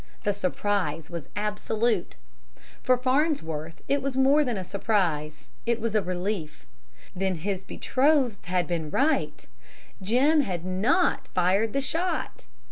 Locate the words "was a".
5.79-6.01